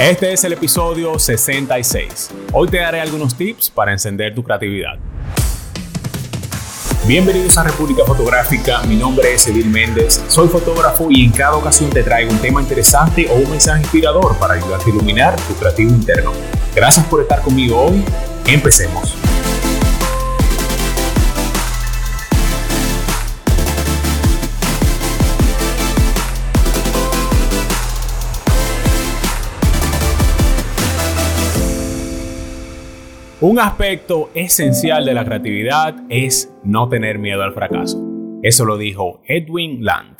[0.00, 2.30] Este es el episodio 66.
[2.54, 4.94] Hoy te daré algunos tips para encender tu creatividad.
[7.06, 11.90] Bienvenidos a República Fotográfica, mi nombre es Edil Méndez, soy fotógrafo y en cada ocasión
[11.90, 15.90] te traigo un tema interesante o un mensaje inspirador para ayudarte a iluminar tu creativo
[15.90, 16.32] interno.
[16.74, 18.02] Gracias por estar conmigo hoy,
[18.46, 19.14] empecemos.
[33.42, 37.98] Un aspecto esencial de la creatividad es no tener miedo al fracaso.
[38.42, 40.18] Eso lo dijo Edwin Land.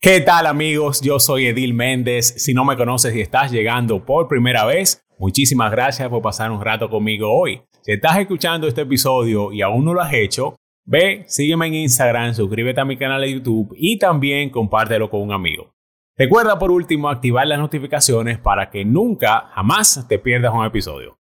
[0.00, 1.02] ¿Qué tal amigos?
[1.02, 2.32] Yo soy Edil Méndez.
[2.42, 6.62] Si no me conoces y estás llegando por primera vez, muchísimas gracias por pasar un
[6.62, 7.60] rato conmigo hoy.
[7.82, 12.32] Si estás escuchando este episodio y aún no lo has hecho, ve, sígueme en Instagram,
[12.32, 15.74] suscríbete a mi canal de YouTube y también compártelo con un amigo.
[16.16, 21.19] Recuerda por último activar las notificaciones para que nunca, jamás te pierdas un episodio.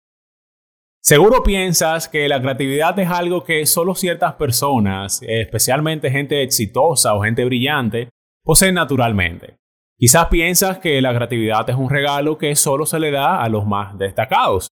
[1.08, 7.22] Seguro piensas que la creatividad es algo que solo ciertas personas, especialmente gente exitosa o
[7.22, 8.08] gente brillante,
[8.42, 9.54] poseen naturalmente.
[9.96, 13.64] Quizás piensas que la creatividad es un regalo que solo se le da a los
[13.64, 14.66] más destacados.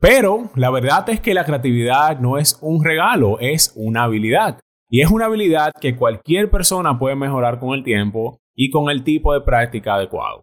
[0.00, 4.58] Pero la verdad es que la creatividad no es un regalo, es una habilidad.
[4.88, 9.04] Y es una habilidad que cualquier persona puede mejorar con el tiempo y con el
[9.04, 10.42] tipo de práctica adecuado.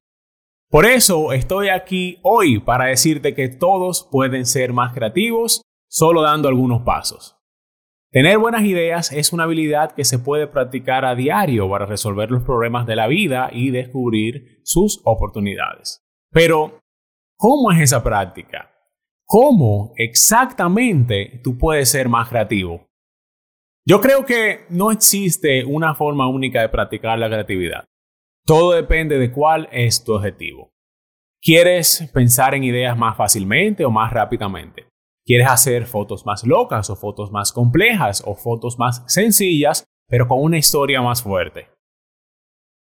[0.69, 6.49] Por eso estoy aquí hoy para decirte que todos pueden ser más creativos solo dando
[6.49, 7.37] algunos pasos.
[8.11, 12.43] Tener buenas ideas es una habilidad que se puede practicar a diario para resolver los
[12.43, 16.05] problemas de la vida y descubrir sus oportunidades.
[16.31, 16.81] Pero,
[17.37, 18.69] ¿cómo es esa práctica?
[19.25, 22.87] ¿Cómo exactamente tú puedes ser más creativo?
[23.85, 27.85] Yo creo que no existe una forma única de practicar la creatividad.
[28.47, 30.71] Todo depende de cuál es tu objetivo.
[31.41, 34.87] ¿Quieres pensar en ideas más fácilmente o más rápidamente?
[35.25, 40.41] ¿Quieres hacer fotos más locas o fotos más complejas o fotos más sencillas, pero con
[40.41, 41.67] una historia más fuerte?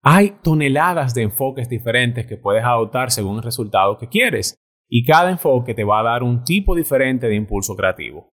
[0.02, 4.56] Hay toneladas de enfoques diferentes que puedes adoptar según el resultado que quieres,
[4.90, 8.30] y cada enfoque te va a dar un tipo diferente de impulso creativo.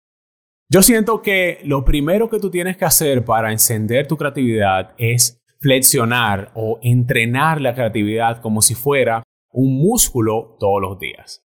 [0.71, 5.41] Yo siento que lo primero que tú tienes que hacer para encender tu creatividad es
[5.65, 11.43] flexionar o entrenar la creatividad como si fuera un músculo todos los días.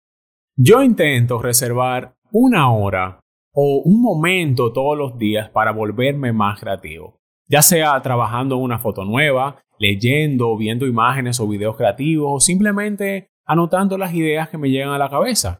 [0.55, 3.19] Yo intento reservar una hora
[3.55, 9.03] o un momento todos los días para volverme más creativo, ya sea trabajando una foto
[9.03, 14.93] nueva, leyendo, viendo imágenes o videos creativos o simplemente anotando las ideas que me llegan
[14.93, 15.57] a la cabeza.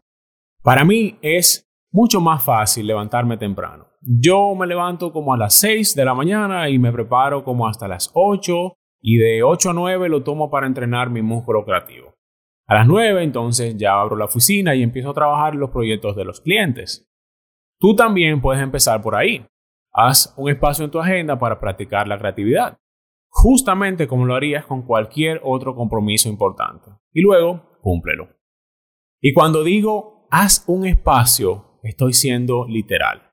[0.62, 3.88] Para mí es mucho más fácil levantarme temprano.
[4.06, 7.88] Yo me levanto como a las 6 de la mañana y me preparo como hasta
[7.88, 12.14] las 8 y de 8 a 9 lo tomo para entrenar mi músculo creativo.
[12.66, 16.24] A las 9 entonces ya abro la oficina y empiezo a trabajar los proyectos de
[16.24, 17.08] los clientes.
[17.80, 19.46] Tú también puedes empezar por ahí.
[19.92, 22.76] Haz un espacio en tu agenda para practicar la creatividad,
[23.28, 26.90] justamente como lo harías con cualquier otro compromiso importante.
[27.12, 28.28] Y luego, cúmplelo.
[29.22, 33.23] Y cuando digo haz un espacio, estoy siendo literal.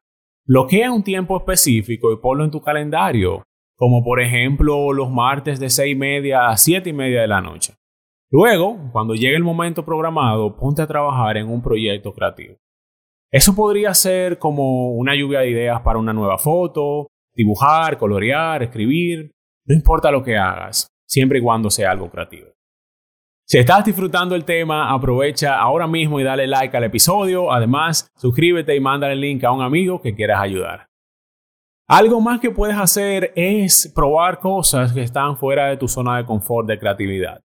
[0.53, 3.41] Bloquea un tiempo específico y ponlo en tu calendario,
[3.78, 7.39] como por ejemplo los martes de 6 y media a 7 y media de la
[7.39, 7.75] noche.
[8.29, 12.57] Luego, cuando llegue el momento programado, ponte a trabajar en un proyecto creativo.
[13.31, 19.31] Eso podría ser como una lluvia de ideas para una nueva foto, dibujar, colorear, escribir,
[19.66, 22.50] no importa lo que hagas, siempre y cuando sea algo creativo.
[23.51, 27.51] Si estás disfrutando el tema, aprovecha ahora mismo y dale like al episodio.
[27.51, 30.88] Además, suscríbete y mándale el link a un amigo que quieras ayudar.
[31.85, 36.25] Algo más que puedes hacer es probar cosas que están fuera de tu zona de
[36.25, 37.41] confort de creatividad.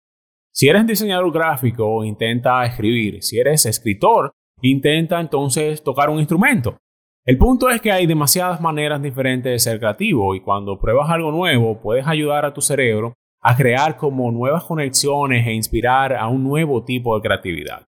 [0.54, 3.24] Si eres diseñador gráfico, intenta escribir.
[3.24, 6.78] Si eres escritor, intenta entonces tocar un instrumento.
[7.26, 11.32] El punto es que hay demasiadas maneras diferentes de ser creativo y cuando pruebas algo
[11.32, 13.16] nuevo puedes ayudar a tu cerebro
[13.48, 17.86] a crear como nuevas conexiones e inspirar a un nuevo tipo de creatividad.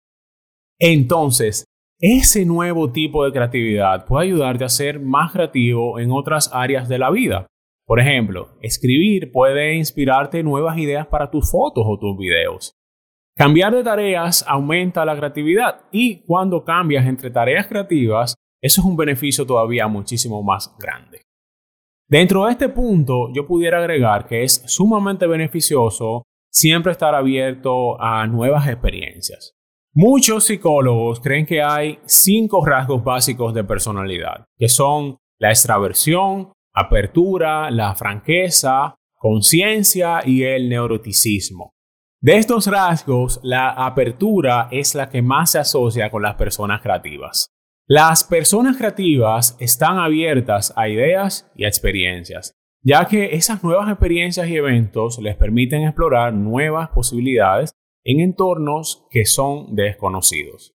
[0.79, 1.65] Entonces,
[1.99, 6.99] ese nuevo tipo de creatividad puede ayudarte a ser más creativo en otras áreas de
[6.99, 7.47] la vida.
[7.87, 12.73] Por ejemplo, escribir puede inspirarte nuevas ideas para tus fotos o tus videos.
[13.35, 18.97] Cambiar de tareas aumenta la creatividad y cuando cambias entre tareas creativas, eso es un
[18.97, 21.23] beneficio todavía muchísimo más grande.
[22.09, 28.27] Dentro de este punto, yo pudiera agregar que es sumamente beneficioso siempre estar abierto a
[28.29, 29.55] nuevas experiencias.
[29.93, 37.71] Muchos psicólogos creen que hay cinco rasgos básicos de personalidad, que son la extraversión, apertura,
[37.73, 41.73] la franqueza, conciencia y el neuroticismo.
[42.21, 47.49] De estos rasgos, la apertura es la que más se asocia con las personas creativas.
[47.89, 52.53] Las personas creativas están abiertas a ideas y a experiencias,
[52.83, 57.71] ya que esas nuevas experiencias y eventos les permiten explorar nuevas posibilidades
[58.05, 60.75] en entornos que son desconocidos.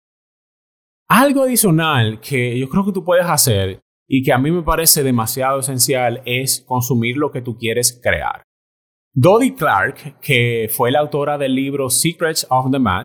[1.09, 5.03] Algo adicional que yo creo que tú puedes hacer y que a mí me parece
[5.03, 8.43] demasiado esencial es consumir lo que tú quieres crear.
[9.15, 13.05] Dodie Clark, que fue la autora del libro Secrets of the Mad,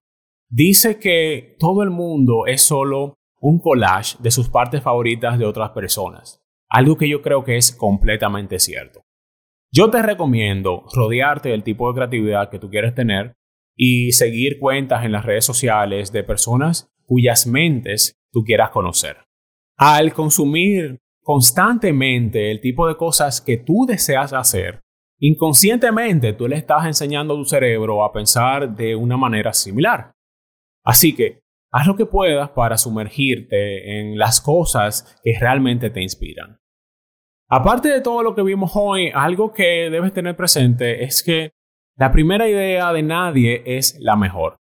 [0.50, 5.72] dice que todo el mundo es solo un collage de sus partes favoritas de otras
[5.72, 9.02] personas, algo que yo creo que es completamente cierto.
[9.70, 13.36] Yo te recomiendo rodearte del tipo de creatividad que tú quieres tener
[13.76, 19.18] y seguir cuentas en las redes sociales de personas cuyas mentes tú quieras conocer.
[19.76, 24.80] Al consumir constantemente el tipo de cosas que tú deseas hacer,
[25.20, 30.14] inconscientemente tú le estás enseñando a tu cerebro a pensar de una manera similar.
[30.86, 31.43] Así que
[31.74, 36.60] haz lo que puedas para sumergirte en las cosas que realmente te inspiran.
[37.50, 41.52] Aparte de todo lo que vimos hoy, algo que debes tener presente es que
[41.98, 44.56] la primera idea de nadie es la mejor.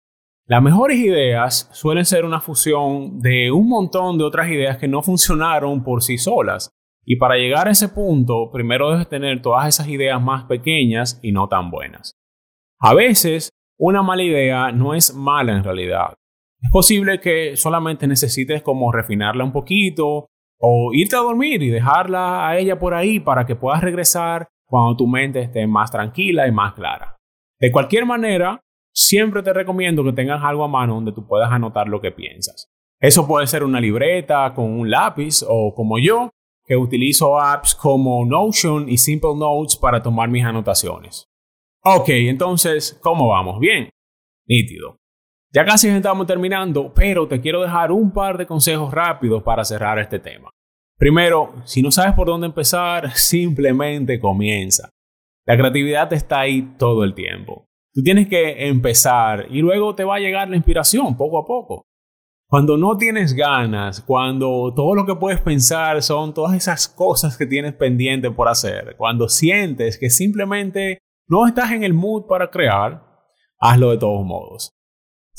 [0.47, 5.01] Las mejores ideas suelen ser una fusión de un montón de otras ideas que no
[5.01, 6.71] funcionaron por sí solas.
[7.05, 11.31] Y para llegar a ese punto, primero debes tener todas esas ideas más pequeñas y
[11.31, 12.13] no tan buenas.
[12.79, 16.13] A veces, una mala idea no es mala en realidad.
[16.61, 20.27] Es posible que solamente necesites como refinarla un poquito
[20.59, 24.95] o irte a dormir y dejarla a ella por ahí para que puedas regresar cuando
[24.95, 27.17] tu mente esté más tranquila y más clara.
[27.59, 28.61] De cualquier manera,
[28.93, 32.69] siempre te recomiendo que tengas algo a mano donde tú puedas anotar lo que piensas.
[32.99, 36.29] Eso puede ser una libreta con un lápiz o como yo,
[36.63, 41.27] que utilizo apps como Notion y Simple Notes para tomar mis anotaciones.
[41.83, 43.59] Ok, entonces, ¿cómo vamos?
[43.59, 43.89] Bien,
[44.45, 45.00] nítido.
[45.53, 49.99] Ya casi estamos terminando, pero te quiero dejar un par de consejos rápidos para cerrar
[49.99, 50.49] este tema.
[50.97, 54.89] Primero, si no sabes por dónde empezar, simplemente comienza.
[55.45, 57.65] La creatividad está ahí todo el tiempo.
[57.93, 61.83] Tú tienes que empezar y luego te va a llegar la inspiración poco a poco.
[62.47, 67.45] Cuando no tienes ganas, cuando todo lo que puedes pensar son todas esas cosas que
[67.45, 73.03] tienes pendiente por hacer, cuando sientes que simplemente no estás en el mood para crear,
[73.59, 74.71] hazlo de todos modos.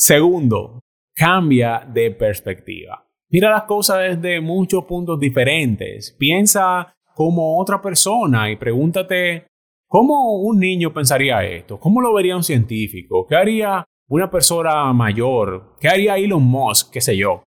[0.03, 0.81] Segundo,
[1.15, 3.07] cambia de perspectiva.
[3.31, 6.17] Mira las cosas desde muchos puntos diferentes.
[6.19, 9.47] Piensa como otra persona y pregúntate
[9.93, 11.79] ¿Cómo un niño pensaría esto?
[11.79, 13.27] ¿Cómo lo vería un científico?
[13.27, 15.77] ¿Qué haría una persona mayor?
[15.79, 16.95] ¿Qué haría Elon Musk?
[16.95, 17.43] ¿Qué sé yo?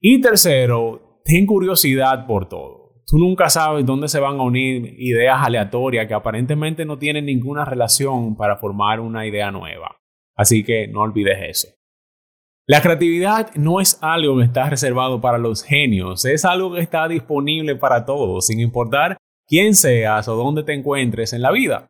[0.00, 3.02] Y tercero, ten curiosidad por todo.
[3.06, 7.66] Tú nunca sabes dónde se van a unir ideas aleatorias que aparentemente no tienen ninguna
[7.66, 9.98] relación para formar una idea nueva.
[10.34, 11.75] Así que no olvides eso.
[12.68, 17.06] La creatividad no es algo que está reservado para los genios, es algo que está
[17.06, 21.86] disponible para todos, sin importar quién seas o dónde te encuentres en la vida.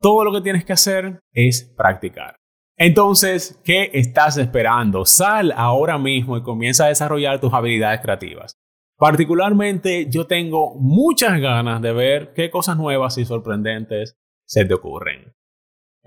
[0.00, 2.34] Todo lo que tienes que hacer es practicar.
[2.76, 5.04] Entonces, ¿qué estás esperando?
[5.04, 8.54] Sal ahora mismo y comienza a desarrollar tus habilidades creativas.
[8.96, 15.32] Particularmente, yo tengo muchas ganas de ver qué cosas nuevas y sorprendentes se te ocurren.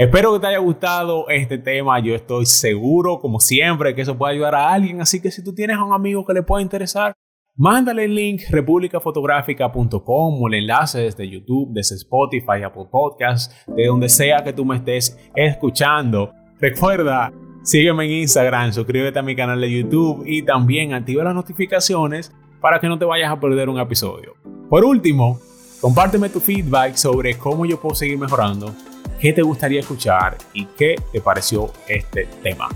[0.01, 2.00] Espero que te haya gustado este tema.
[2.00, 5.00] Yo estoy seguro, como siempre, que eso puede ayudar a alguien.
[5.00, 7.13] Así que si tú tienes a un amigo que le pueda interesar,
[7.53, 14.08] Mándale el link republicafotográfica.com o el enlace desde YouTube, desde Spotify, Apple Podcasts, de donde
[14.08, 16.31] sea que tú me estés escuchando.
[16.60, 17.31] Recuerda,
[17.62, 22.79] sígueme en Instagram, suscríbete a mi canal de YouTube y también activa las notificaciones para
[22.79, 24.34] que no te vayas a perder un episodio.
[24.70, 25.38] Por último,
[25.81, 28.74] compárteme tu feedback sobre cómo yo puedo seguir mejorando,
[29.22, 32.68] qué te gustaría escuchar y qué te pareció este tema.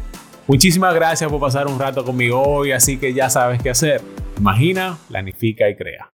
[0.47, 4.01] Muchísimas gracias por pasar un rato conmigo hoy, así que ya sabes qué hacer
[4.37, 6.14] Imagina, planifica y crea.